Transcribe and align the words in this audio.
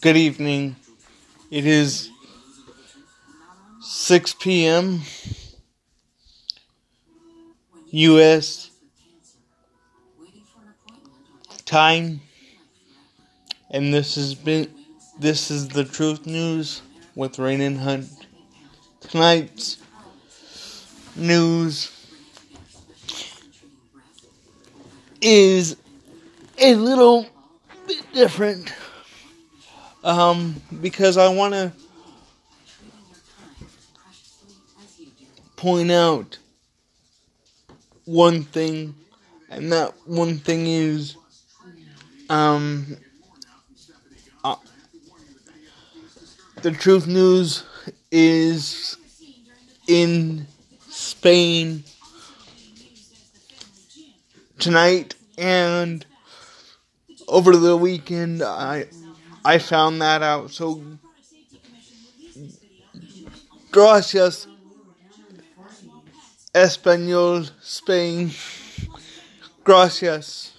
Good 0.00 0.16
evening. 0.16 0.76
It 1.50 1.66
is 1.66 2.08
6 3.82 4.34
p.m. 4.40 5.02
U.S. 7.90 8.70
time, 11.66 12.22
and 13.70 13.92
this 13.92 14.14
has 14.14 14.34
been 14.34 14.72
this 15.18 15.50
is 15.50 15.68
the 15.68 15.84
truth 15.84 16.24
news 16.24 16.80
with 17.14 17.38
Rain 17.38 17.60
and 17.60 17.76
Hunt. 17.76 18.08
Tonight's 19.00 19.82
news 21.14 21.92
is 25.20 25.76
a 26.56 26.74
little 26.74 27.26
bit 27.86 28.00
different 28.14 28.72
um, 30.04 30.60
because 30.80 31.16
I 31.16 31.28
want 31.28 31.54
to 31.54 31.72
point 35.56 35.90
out 35.90 36.38
one 38.04 38.44
thing, 38.44 38.94
and 39.50 39.72
that 39.72 39.92
one 40.06 40.38
thing 40.38 40.66
is, 40.66 41.16
um, 42.28 42.96
uh, 44.42 44.56
the 46.62 46.70
truth 46.70 47.06
news 47.06 47.64
is 48.10 48.96
in 49.86 50.46
Spain 50.88 51.84
tonight 54.58 55.14
and 55.38 56.04
over 57.28 57.56
the 57.56 57.76
weekend 57.76 58.42
I 58.42 58.86
I 59.44 59.58
found 59.58 60.00
that 60.02 60.22
out. 60.22 60.50
So 60.50 60.82
gracias 63.70 64.46
español 66.52 67.50
Spain. 67.62 68.32
Gracias 69.64 70.52